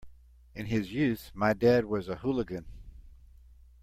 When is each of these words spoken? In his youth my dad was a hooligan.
In 0.55 0.65
his 0.65 0.91
youth 0.91 1.29
my 1.35 1.53
dad 1.53 1.85
was 1.85 2.09
a 2.09 2.15
hooligan. 2.15 2.65